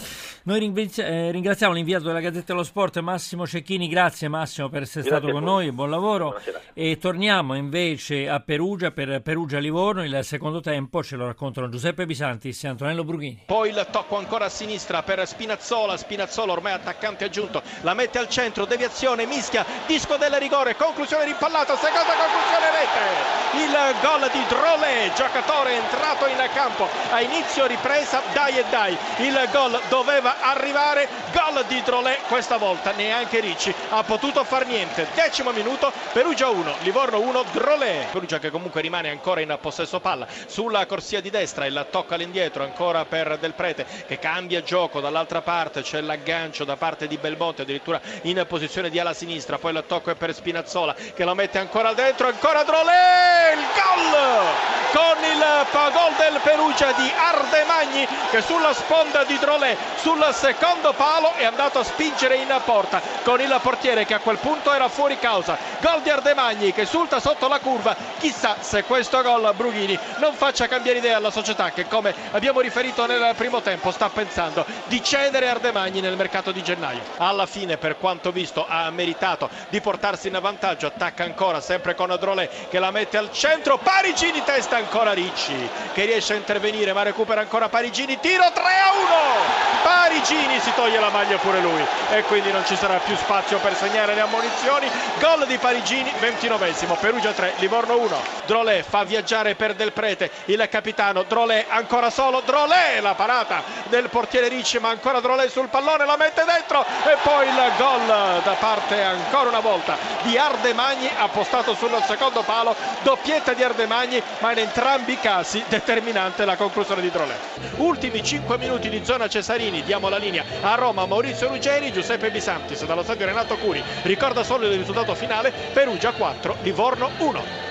Noi 0.45 0.59
ringraziamo 0.59 1.75
l'inviato 1.75 2.05
della 2.05 2.21
Gazzetta 2.21 2.53
dello 2.53 2.65
Sport 2.65 3.01
Massimo 3.01 3.47
Cecchini, 3.47 3.89
grazie 3.89 4.29
Massimo 4.29 4.69
per 4.69 4.83
essere 4.83 5.05
grazie 5.05 5.19
stato 5.19 5.33
con 5.33 5.45
noi, 5.45 5.71
buon 5.73 5.91
lavoro. 5.91 6.29
Buonasera. 6.29 6.61
E 6.73 6.97
torniamo 6.99 7.55
invece 7.55 8.29
a 8.29 8.41
Perugia 8.41 8.91
per 8.93 9.21
Perugia-Livorno, 9.21 10.03
il 10.03 10.21
secondo 10.23 10.61
tempo 10.61 11.03
ce 11.03 11.17
lo 11.17 11.27
raccontano 11.27 11.69
Giuseppe 11.69 12.07
Bisantis 12.07 12.65
e 12.65 12.69
Antonello 12.69 13.05
Brughini. 13.05 13.43
Poi 13.47 13.69
il 13.69 13.87
tocco 13.91 14.17
ancora 14.17 14.47
a 14.47 14.49
sinistra 14.49 15.03
per 15.03 15.27
Spinazzola, 15.27 15.97
Spinazzola 15.97 16.53
ormai 16.53 16.73
attaccante 16.73 17.25
aggiunto, 17.25 17.63
la 17.83 17.93
mette 17.93 18.19
al 18.19 18.29
centro, 18.29 18.65
deviazione, 18.65 19.27
mischia, 19.27 19.67
disco 19.87 20.17
del 20.17 20.33
rigore, 20.33 20.77
conclusione 20.77 21.27
rimpallata, 21.27 21.77
seconda 22.11 22.25
conclusione 22.25 22.71
rete, 22.71 23.39
il 23.65 23.95
gol 24.01 24.31
di 24.33 24.45
Drolé, 24.49 25.13
giocatore 25.15 25.75
entrato 25.75 26.27
in 26.27 26.39
campo. 26.53 26.89
A 27.11 27.21
inizio 27.21 27.67
ripresa, 27.67 28.23
dai 28.33 28.59
e 28.59 28.65
dai, 28.71 28.97
il 29.19 29.49
gol 29.53 29.81
doveva 29.89 30.41
arrivare, 30.41 31.09
gol 31.33 31.65
di 31.67 31.81
Drolé, 31.83 32.19
questa 32.29 32.57
volta 32.57 32.93
neanche 32.93 33.41
Ricci 33.41 33.75
ha 33.91 34.03
potuto 34.03 34.43
far 34.45 34.67
niente, 34.67 35.09
decimo 35.15 35.51
minuto, 35.53 35.93
Perugia 36.13 36.49
1, 36.49 36.77
Livorno 36.81 37.21
1, 37.21 37.45
Drolé, 37.53 38.07
Perugia 38.11 38.39
che 38.39 38.51
comunque 38.51 38.81
rimane 38.81 39.11
ancora 39.11 39.41
in 39.41 39.57
possesso 39.61 40.01
palla, 40.01 40.27
sulla 40.47 40.87
corsia 40.87 41.21
di 41.21 41.31
destra, 41.31 41.67
il 41.67 41.87
tocco 41.91 42.15
all'indietro 42.15 42.65
ancora 42.65 43.05
per 43.05 43.39
Del 43.39 43.53
Prete 43.53 43.87
che 44.07 44.19
cambia 44.19 44.63
gioco. 44.63 45.01
Dall'altra 45.01 45.43
parte, 45.43 45.83
c'è 45.83 46.01
l'aggancio 46.01 46.65
da 46.65 46.77
parte 46.77 47.07
di 47.07 47.17
Belmonte 47.17 47.63
addirittura 47.63 48.01
in 48.23 48.45
posizione 48.49 48.91
di 48.91 48.99
ala 48.99 49.13
sinistra, 49.13 49.59
poi 49.59 49.73
il 49.73 49.85
tocco 49.87 50.11
è 50.11 50.15
per 50.15 50.35
Spinazzola 50.35 50.95
che 51.15 51.25
lo 51.25 51.35
mette 51.35 51.59
ancora 51.59 51.93
dentro, 52.01 52.29
ancora 52.29 52.63
Drolé, 52.63 53.53
il 53.53 53.67
gol 53.75 54.81
con 54.93 55.23
il 55.23 55.45
gol 55.93 56.15
del 56.17 56.41
Perugia 56.43 56.93
di 56.93 57.11
Ardemagni 57.17 58.07
che 58.31 58.41
sulla 58.43 58.73
sponda 58.73 59.23
di 59.23 59.39
Drolé 59.39 59.77
sul 60.01 60.27
secondo 60.33 60.93
palo 60.95 61.33
è 61.35 61.45
andato 61.45 61.79
a 61.79 61.85
spingere 61.85 62.37
in 62.37 62.49
porta 62.65 63.01
con 63.23 63.41
il 63.41 63.57
portiere 63.63 64.05
che 64.05 64.15
a 64.15 64.19
quel 64.19 64.39
punto 64.39 64.73
era 64.73 64.89
fuori 64.89 65.19
causa. 65.19 65.57
Gol 65.81 66.03
di 66.03 66.11
Ardemagni 66.11 66.73
che 66.73 66.87
sulta 66.87 67.21
sotto 67.21 67.47
la 67.47 67.61
curva. 67.61 67.95
Chissà 68.19 68.57
se 68.61 68.83
questo 68.85 69.23
gol 69.23 69.53
Brughini 69.55 69.99
non 70.19 70.35
faccia 70.35 70.67
cambiare 70.67 70.99
idea 70.99 71.19
alla 71.19 71.31
società 71.31 71.71
che 71.71 71.87
come 71.87 72.15
abbiamo 72.33 72.61
riferito 72.61 73.07
nel 73.07 73.35
primo 73.37 73.61
tempo 73.61 73.91
sta 73.93 74.09
pensando 74.09 74.65
di 74.87 75.03
cedere 75.03 75.49
Ardemagni 75.49 76.01
nel 76.01 76.17
mercato 76.17 76.51
di 76.51 76.63
gennaio. 76.63 77.01
Alla 77.19 77.47
fine 77.47 77.77
per 77.77 77.97
quanto 77.99 78.33
visto 78.33 78.67
ha 78.69 78.91
meritato 78.91 79.49
di 79.69 79.81
portarsi 79.81 80.29
in 80.29 80.39
vantaggio. 80.41 80.89
Attacca 80.89 81.23
ancora 81.23 81.61
sempre 81.61 81.90
con 81.95 82.15
Drolé 82.19 82.49
che 82.69 82.79
la 82.79 82.91
mette 82.91 83.17
al 83.17 83.33
centro. 83.33 83.79
Parigini 83.79 84.43
testa 84.45 84.77
ancora 84.77 85.13
Ricci 85.13 85.69
che 85.93 86.05
riesce 86.05 86.33
a 86.33 86.37
intervenire 86.37 86.93
ma 86.93 87.03
recupera 87.03 87.41
ancora 87.41 87.69
Parigini. 87.69 88.19
Tiro 88.21 88.51
3 88.53 88.63
a 88.63 88.93
1. 88.93 89.83
Parigini 89.83 90.61
si 90.61 90.73
toglie 90.75 91.01
la 91.01 91.11
maglia 91.11 91.37
pure 91.39 91.61
lui 91.61 91.85
e 92.13 92.23
quindi 92.25 92.51
non 92.53 92.65
ci 92.67 92.77
sarà 92.77 92.99
più 92.99 93.17
spazio 93.17 93.59
per 93.59 93.75
segnare 93.77 94.15
le 94.15 94.21
ammonizioni. 94.21 94.89
Gol 95.19 95.47
di 95.47 95.57
Parigini, 95.59 96.13
29esimo, 96.21 96.99
Perugia 96.99 97.33
3, 97.33 97.55
Livorno 97.57 97.99
1. 97.99 98.23
Drolé 98.47 98.83
fa 98.83 99.05
viaggiare 99.05 99.55
per 99.55 99.75
Del 99.75 99.93
Prete 99.93 100.31
il 100.47 100.67
capitano. 100.71 101.23
Drolé 101.23 101.67
ancora 101.69 102.11
solo. 102.11 102.41
Drolé 102.41 103.01
la 103.01 103.15
parata 103.15 103.63
del 103.89 104.09
portiere 104.09 104.49
Ricci, 104.49 104.79
ma 104.79 104.89
ancora 104.91 105.21
Drolé 105.21 105.49
sul 105.49 105.69
pallone, 105.69 106.05
la 106.05 106.17
mette 106.17 106.45
dentro 106.45 106.85
e 107.05 107.17
poi 107.23 107.49
il 107.49 107.73
gol 107.77 108.07
da 108.07 108.57
parte 108.59 109.03
ancora 109.03 109.49
una 109.49 109.61
volta 109.61 109.97
di 110.23 110.37
Ardemagni 110.37 111.11
appostato 111.19 111.75
sul 111.81 112.03
secondo 112.07 112.43
palo. 112.43 112.77
Doppietta 113.03 113.55
di 113.55 113.63
Ardemagni, 113.63 114.23
ma 114.41 114.53
in 114.53 114.59
entrambi 114.59 115.13
i 115.13 115.19
casi 115.19 115.65
determinante 115.67 116.45
la 116.45 116.57
conclusione 116.57 117.01
di 117.01 117.11
Drolé. 117.11 117.35
Ultimi 117.77 118.23
5 118.23 118.59
minuti 118.59 118.91
di 118.91 119.03
zona 119.03 119.29
Cesarini, 119.29 119.83
diamo 119.83 120.11
la 120.11 120.19
linea 120.19 120.45
a 120.61 120.75
Roma, 120.75 121.07
Maurizio 121.07 121.49
Ruggeri, 121.49 121.91
Giuseppe 121.91 122.31
Bisantis 122.31 122.85
dallo 122.85 123.03
stadio 123.03 123.25
Renato 123.25 123.57
Curi. 123.57 123.83
Ricorda 124.03 124.43
solo 124.43 124.67
il 124.67 124.77
risultato 124.77 125.15
finale, 125.15 125.51
Perugia 125.73 126.13
4, 126.13 126.59
Livorno 126.61 127.11
1. 127.17 127.69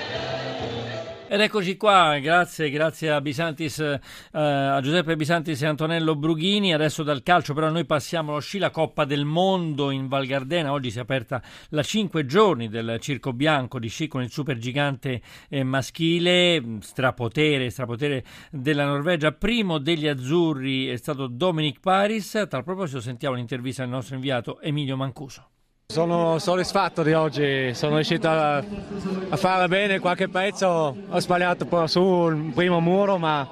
Ed 1.32 1.42
eccoci 1.42 1.78
qua, 1.78 2.18
grazie, 2.18 2.72
grazie 2.72 3.12
a 3.12 3.22
Bisantis, 3.22 3.78
eh, 3.78 4.00
a 4.32 4.82
Giuseppe 4.82 5.16
Bisantis 5.16 5.62
e 5.62 5.68
Antonello 5.68 6.16
Brughini. 6.16 6.74
Adesso 6.74 7.04
dal 7.04 7.22
calcio 7.22 7.54
però 7.54 7.70
noi 7.70 7.86
passiamo 7.86 8.32
allo 8.32 8.40
sci, 8.40 8.58
la 8.58 8.72
Coppa 8.72 9.06
del 9.06 9.26
Mondo 9.26 9.92
in 9.92 10.08
Val 10.08 10.26
Gardena. 10.26 10.72
Oggi 10.72 10.90
si 10.90 10.98
è 10.98 11.02
aperta 11.02 11.40
la 11.70 11.84
5 11.84 12.26
giorni 12.26 12.68
del 12.68 12.98
Circo 13.00 13.32
Bianco 13.32 13.78
di 13.78 13.90
sci 13.90 14.08
con 14.08 14.24
il 14.24 14.32
supergigante 14.32 15.22
eh, 15.50 15.64
maschile, 15.64 16.80
strapotere, 16.80 17.70
strapotere 17.70 18.24
della 18.50 18.86
Norvegia. 18.86 19.32
Primo 19.32 19.78
degli 19.78 20.08
azzurri 20.08 20.88
è 20.88 20.96
stato 20.96 21.28
Dominic 21.28 21.80
Paris. 21.80 22.34
A 22.34 22.48
tal 22.48 22.64
proposito 22.64 23.02
sentiamo 23.02 23.36
l'intervista 23.36 23.84
del 23.84 23.92
nostro 23.92 24.16
inviato 24.16 24.60
Emilio 24.62 24.98
Mancuso. 24.98 25.59
Sono 25.92 26.38
soddisfatto 26.38 27.02
di 27.02 27.14
oggi, 27.14 27.74
sono 27.74 27.96
riuscito 27.96 28.30
a, 28.30 28.58
a, 28.58 29.36
fare 29.38 29.68
bene 29.68 29.98
qualche 29.98 30.30
pezzo, 30.30 30.96
ho 31.10 31.20
sbagliato 31.20 31.64
un 31.64 31.70
po' 31.72 31.88
sul 31.88 32.52
primo 32.54 32.80
muro 32.80 33.18
ma 33.18 33.50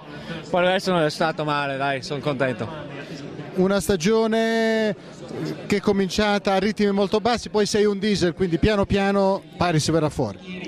poi 0.47 0.61
il 0.61 0.69
resto 0.69 0.91
non 0.91 1.01
è 1.01 1.09
stato 1.09 1.43
male, 1.43 1.77
dai, 1.77 2.03
sono 2.03 2.19
contento. 2.19 2.69
Una 3.55 3.79
stagione 3.79 4.95
che 5.65 5.77
è 5.77 5.79
cominciata 5.79 6.53
a 6.53 6.59
ritmi 6.59 6.91
molto 6.91 7.19
bassi, 7.19 7.49
poi 7.49 7.65
sei 7.65 7.85
un 7.85 7.97
diesel, 7.97 8.35
quindi 8.35 8.59
piano 8.59 8.85
piano 8.85 9.41
pari 9.57 9.79
si 9.79 9.89
verrà 9.89 10.09
fuori. 10.09 10.66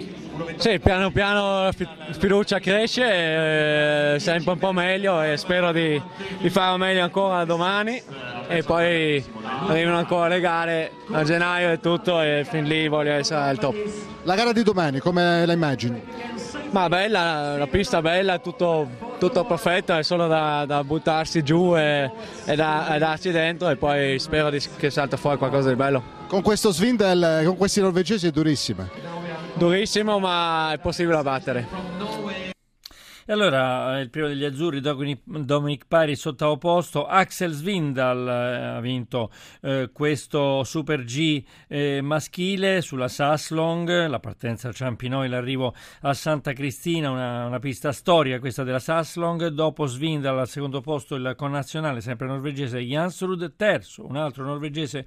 Sì, 0.58 0.80
piano 0.80 1.12
piano 1.12 1.64
la 1.64 1.72
fiducia 2.18 2.60
cresce, 2.60 4.14
eh, 4.16 4.20
sempre 4.20 4.54
un 4.54 4.60
po' 4.60 4.72
meglio 4.72 5.22
e 5.22 5.38
spero 5.38 5.72
di, 5.72 6.02
di 6.40 6.50
fare 6.50 6.78
meglio 6.78 7.04
ancora 7.04 7.46
domani 7.46 8.02
e 8.48 8.64
poi 8.64 9.24
arrivano 9.68 9.98
ancora 9.98 10.28
le 10.28 10.40
gare 10.40 10.92
a 11.12 11.24
gennaio 11.24 11.72
e 11.72 11.80
tutto 11.80 12.22
e 12.22 12.46
fin 12.50 12.66
lì 12.66 12.88
voglio 12.88 13.12
essere 13.12 13.42
al 13.42 13.58
top. 13.58 13.76
La 14.24 14.36
gara 14.36 14.52
di 14.52 14.64
domani 14.64 15.00
come 15.00 15.46
la 15.46 15.54
immagini? 15.54 16.02
Ma 16.72 16.88
bella, 16.88 17.58
la 17.58 17.68
pista 17.68 18.02
bella, 18.02 18.38
tutto, 18.38 18.88
tutto 19.18 19.44
perfetto, 19.44 19.96
è 19.96 20.04
solo 20.04 20.28
da, 20.28 20.66
da 20.68 20.84
buttarsi 20.84 21.42
giù 21.44 21.76
e, 21.76 22.12
e, 22.46 22.56
da, 22.56 22.96
e, 22.96 23.00
darci 23.00 23.32
dentro 23.32 23.70
e 23.70 23.76
poi 23.76 24.20
spero 24.20 24.52
di, 24.52 24.62
che 24.78 24.92
salta 24.92 25.18
fuori 25.18 25.38
qualcosa 25.38 25.70
di 25.70 25.76
bello. 25.76 26.18
Con 26.28 26.44
questo 26.44 26.72
Svindel, 26.72 27.42
con 27.46 27.58
questi 27.58 27.82
norvegesi 27.82 28.28
è 28.28 28.32
durissima. 28.32 28.88
Durissimo 29.60 30.20
ma 30.20 30.72
è 30.72 30.78
possibile 30.78 31.18
da 31.18 31.22
battere. 31.22 31.89
E 33.30 33.32
allora 33.32 34.00
il 34.00 34.10
primo 34.10 34.26
degli 34.26 34.44
azzurri, 34.44 34.82
Dominic 34.82 35.86
Paris, 35.88 36.26
ottavo 36.26 36.58
posto, 36.58 37.06
Axel 37.06 37.52
Svindal 37.52 38.28
eh, 38.28 38.66
ha 38.78 38.80
vinto 38.80 39.30
eh, 39.62 39.92
questo 39.94 40.64
Super 40.64 41.04
G 41.04 41.44
eh, 41.68 42.02
maschile 42.02 42.82
sulla 42.82 43.08
Sasslong, 43.08 44.08
la 44.08 44.18
partenza 44.18 44.70
al 44.70 44.74
Ciampinoi, 44.74 45.30
l'arrivo 45.30 45.76
a 46.02 46.16
Santa 46.16 46.54
Cristina, 46.54 47.12
una, 47.12 47.46
una 47.46 47.60
pista 47.60 47.92
storia 47.92 48.40
questa 48.40 48.64
della 48.64 48.80
Sasslong, 48.80 49.50
dopo 49.50 49.86
Svindal 49.86 50.40
al 50.40 50.50
secondo 50.50 50.82
posto 50.82 51.14
il 51.14 51.36
connazionale, 51.38 52.02
sempre 52.02 52.26
norvegese, 52.26 52.80
Jansrud, 52.80 53.54
terzo, 53.56 54.08
un 54.08 54.16
altro 54.16 54.44
norvegese 54.44 55.06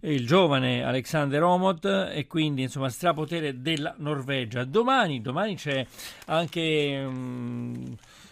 il 0.00 0.26
giovane 0.26 0.84
Alexander 0.84 1.42
Omot 1.42 1.84
e 2.12 2.26
quindi 2.28 2.62
insomma 2.62 2.88
strapotere 2.88 3.60
della 3.60 3.94
Norvegia. 3.98 4.64
Domani, 4.64 5.20
domani 5.20 5.56
c'è 5.56 5.84
anche 6.26 7.02
um, 7.04 7.57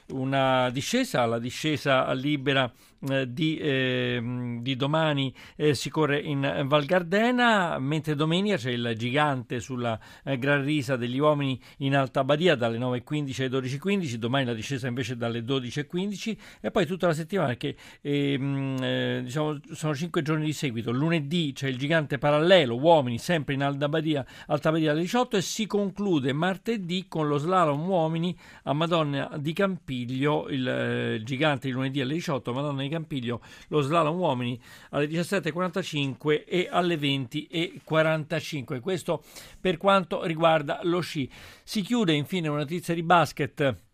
una 0.08 0.70
discesa, 0.70 1.26
la 1.26 1.38
discesa 1.38 2.12
libera 2.14 2.72
di, 2.98 3.58
eh, 3.58 4.58
di, 4.60 4.76
domani 4.76 5.34
eh, 5.56 5.74
si 5.74 5.90
corre 5.90 6.20
in 6.20 6.64
Val 6.66 6.84
Gardena, 6.84 7.78
mentre 7.78 8.14
domenica 8.14 8.56
c'è 8.56 8.70
il 8.70 8.94
gigante 8.96 9.60
sulla 9.60 9.98
eh, 10.24 10.38
Gran 10.38 10.64
Risa 10.64 10.96
degli 10.96 11.18
uomini 11.18 11.60
in 11.78 11.94
Alta 11.96 12.24
Badia 12.24 12.54
dalle 12.54 12.78
9.15 12.78 13.44
alle 13.44 13.66
12.15, 13.68 14.14
domani 14.14 14.44
la 14.46 14.54
discesa 14.54 14.88
invece 14.88 15.16
dalle 15.16 15.40
12.15 15.40 16.36
e 16.60 16.70
poi 16.70 16.86
tutta 16.86 17.06
la 17.06 17.14
settimana 17.14 17.54
che 17.56 17.76
ehm, 18.00 18.76
eh, 18.80 19.20
diciamo, 19.24 19.58
sono 19.72 19.94
cinque 19.94 20.22
giorni 20.22 20.44
di 20.44 20.52
seguito. 20.52 20.90
Lunedì 20.90 21.52
c'è 21.54 21.68
il 21.68 21.76
gigante 21.76 22.18
parallelo, 22.18 22.76
uomini 22.76 23.18
sempre 23.18 23.54
in 23.54 23.62
Alta 23.62 23.88
Badia, 23.88 24.24
Alta 24.46 24.70
Badia 24.70 24.92
alle 24.92 25.02
18 25.02 25.36
e 25.36 25.42
si 25.42 25.66
conclude 25.66 26.32
martedì 26.32 27.06
con 27.08 27.28
lo 27.28 27.38
slalom 27.38 27.88
uomini 27.88 28.36
a 28.64 28.72
Madonna 28.72 29.30
di 29.38 29.52
Campiglio, 29.52 30.48
il, 30.48 30.66
eh, 30.66 31.22
gigante 31.22 31.68
di 31.68 31.72
lunedì 31.72 32.00
alle 32.00 32.14
18, 32.14 32.52
Madonna 32.52 32.82
di 32.86 32.92
Campiglio 32.92 33.40
lo 33.68 33.80
slalom 33.80 34.18
uomini 34.18 34.60
alle 34.90 35.06
17.45 35.06 36.44
e 36.46 36.68
alle 36.70 36.96
20.45. 36.96 38.80
Questo 38.80 39.22
per 39.60 39.76
quanto 39.76 40.24
riguarda 40.24 40.80
lo 40.82 41.00
sci. 41.00 41.30
Si 41.62 41.82
chiude 41.82 42.12
infine 42.12 42.48
una 42.48 42.58
notizia 42.58 42.94
di 42.94 43.02
basket 43.02 43.84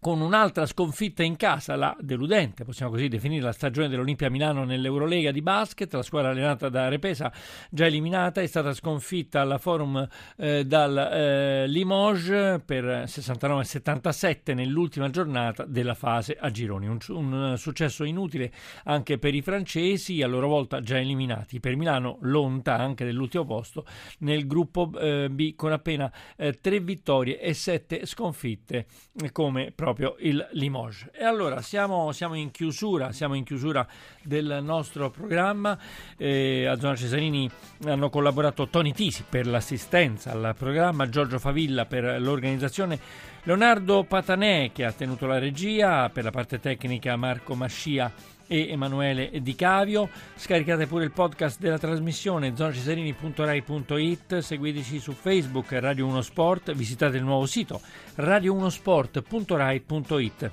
con 0.00 0.20
un'altra 0.20 0.66
sconfitta 0.66 1.22
in 1.22 1.36
casa, 1.36 1.76
la 1.76 1.96
deludente, 2.00 2.64
possiamo 2.64 2.92
così 2.92 3.08
definire 3.08 3.42
la 3.42 3.52
stagione 3.52 3.88
dell'Olimpia 3.88 4.30
Milano 4.30 4.64
nell'Eurolega 4.64 5.30
di 5.30 5.42
basket, 5.42 5.92
la 5.92 6.02
squadra 6.02 6.30
allenata 6.30 6.68
da 6.68 6.88
Repesa 6.88 7.32
già 7.70 7.86
eliminata, 7.86 8.40
è 8.40 8.46
stata 8.46 8.72
sconfitta 8.72 9.40
alla 9.40 9.58
Forum 9.58 10.06
eh, 10.36 10.64
dal 10.64 10.96
eh, 10.96 11.66
Limoges 11.66 12.60
per 12.64 12.84
69-77 13.06 14.54
nell'ultima 14.54 15.10
giornata 15.10 15.64
della 15.64 15.94
fase 15.94 16.36
a 16.38 16.50
gironi, 16.50 16.86
un, 16.86 16.98
un, 17.08 17.54
successo 17.56 18.04
inutile 18.04 18.52
anche 18.84 19.18
per 19.18 19.34
i 19.34 19.42
francesi, 19.42 20.22
a 20.22 20.26
loro 20.26 20.46
volta 20.48 20.80
già 20.80 20.98
eliminati, 20.98 21.60
per 21.60 21.76
Milano 21.76 22.18
lonta 22.22 22.76
anche 22.76 23.04
dell'ultimo 23.04 23.44
posto 23.44 23.84
nel 24.18 24.46
gruppo 24.46 24.90
eh, 24.98 25.28
B 25.30 25.54
con 25.54 25.72
appena 25.72 26.12
eh, 26.36 26.60
tre 26.60 26.80
vittorie 26.80 27.40
e 27.40 27.54
sette 27.54 28.06
sconfitte 28.06 28.86
come 29.32 29.72
proprio 29.74 29.95
proprio 29.96 30.14
il 30.28 30.46
Limoges. 30.52 31.08
E 31.12 31.24
allora 31.24 31.62
siamo, 31.62 32.12
siamo, 32.12 32.34
in, 32.34 32.50
chiusura, 32.50 33.12
siamo 33.12 33.34
in 33.34 33.42
chiusura 33.42 33.86
del 34.22 34.60
nostro 34.62 35.10
programma. 35.10 35.76
Eh, 36.16 36.66
a 36.66 36.78
Zona 36.78 36.94
Cesarini 36.94 37.50
hanno 37.86 38.10
collaborato 38.10 38.68
Tony 38.68 38.92
Tisi 38.92 39.24
per 39.28 39.46
l'assistenza 39.46 40.30
al 40.32 40.54
programma, 40.56 41.08
Giorgio 41.08 41.38
Favilla 41.38 41.86
per 41.86 42.20
l'organizzazione. 42.20 42.98
Leonardo 43.44 44.04
Patanè 44.04 44.70
che 44.72 44.84
ha 44.84 44.92
tenuto 44.92 45.26
la 45.26 45.38
regia, 45.38 46.10
per 46.10 46.24
la 46.24 46.30
parte 46.30 46.60
tecnica 46.60 47.16
Marco 47.16 47.54
Mascia 47.54 48.12
e 48.46 48.68
Emanuele 48.70 49.42
Di 49.42 49.54
Cavio. 49.54 50.08
Scaricate 50.34 50.86
pure 50.86 51.04
il 51.04 51.12
podcast 51.12 51.60
della 51.60 51.78
trasmissione 51.78 52.56
zonacesarini.rai.it, 52.56 54.38
seguiteci 54.38 54.98
su 54.98 55.12
Facebook 55.12 55.72
Radio 55.72 56.06
1 56.06 56.22
Sport, 56.22 56.72
visitate 56.72 57.16
il 57.16 57.24
nuovo 57.24 57.46
sito 57.46 57.80
radio1sport.rai.it. 58.16 60.50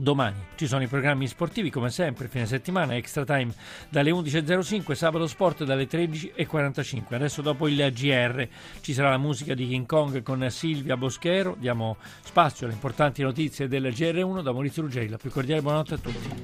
Domani 0.00 0.36
ci 0.54 0.68
sono 0.68 0.84
i 0.84 0.86
programmi 0.86 1.26
sportivi 1.26 1.70
come 1.70 1.90
sempre, 1.90 2.28
fine 2.28 2.46
settimana, 2.46 2.94
extra 2.94 3.24
time 3.24 3.52
dalle 3.88 4.12
11.05, 4.12 4.92
sabato 4.92 5.26
sport 5.26 5.64
dalle 5.64 5.88
13.45. 5.88 7.14
Adesso 7.14 7.42
dopo 7.42 7.66
il 7.66 7.92
GR 7.92 8.46
ci 8.80 8.92
sarà 8.92 9.10
la 9.10 9.18
musica 9.18 9.54
di 9.54 9.66
King 9.66 9.86
Kong 9.86 10.22
con 10.22 10.48
Silvia 10.50 10.96
Boschero, 10.96 11.56
diamo 11.58 11.96
spazio 12.22 12.66
alle 12.66 12.76
importanti 12.76 13.22
notizie 13.22 13.66
del 13.66 13.88
GR1 13.88 14.40
da 14.40 14.52
Maurizio 14.52 14.82
Ruggeri, 14.82 15.08
la 15.08 15.18
più 15.18 15.30
cordiale 15.30 15.62
buonanotte 15.62 15.94
a 15.94 15.98
tutti. 15.98 16.28